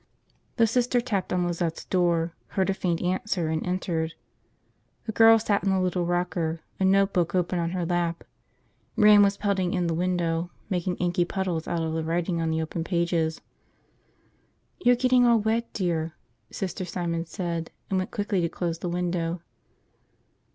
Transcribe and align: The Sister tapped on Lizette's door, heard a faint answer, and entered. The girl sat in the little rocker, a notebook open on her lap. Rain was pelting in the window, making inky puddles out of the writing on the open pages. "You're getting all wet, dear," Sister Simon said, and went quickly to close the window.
The 0.57 0.65
Sister 0.65 0.99
tapped 0.99 1.31
on 1.31 1.45
Lizette's 1.45 1.85
door, 1.85 2.33
heard 2.57 2.71
a 2.71 2.73
faint 2.73 3.03
answer, 3.03 3.49
and 3.49 3.63
entered. 3.63 4.15
The 5.05 5.11
girl 5.11 5.37
sat 5.37 5.63
in 5.63 5.69
the 5.69 5.79
little 5.79 6.07
rocker, 6.07 6.61
a 6.79 6.85
notebook 6.85 7.35
open 7.35 7.59
on 7.59 7.69
her 7.69 7.85
lap. 7.85 8.23
Rain 8.95 9.21
was 9.21 9.37
pelting 9.37 9.75
in 9.75 9.85
the 9.85 9.93
window, 9.93 10.49
making 10.71 10.95
inky 10.95 11.23
puddles 11.23 11.67
out 11.67 11.83
of 11.83 11.93
the 11.93 12.03
writing 12.03 12.41
on 12.41 12.49
the 12.49 12.63
open 12.63 12.83
pages. 12.83 13.41
"You're 14.83 14.95
getting 14.95 15.23
all 15.27 15.37
wet, 15.37 15.71
dear," 15.71 16.15
Sister 16.49 16.83
Simon 16.83 17.27
said, 17.27 17.69
and 17.91 17.99
went 17.99 18.09
quickly 18.09 18.41
to 18.41 18.49
close 18.49 18.79
the 18.79 18.89
window. 18.89 19.43